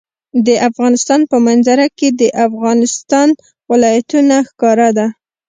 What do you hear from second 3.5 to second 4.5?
ولايتونه